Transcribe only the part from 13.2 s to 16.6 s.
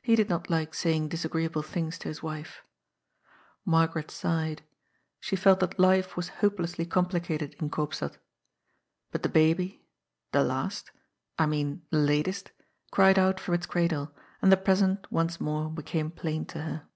from its cradle, and the present once more became plain